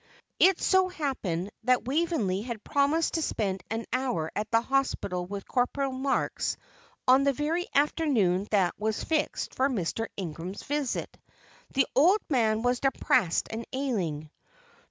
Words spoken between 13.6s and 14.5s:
ailing.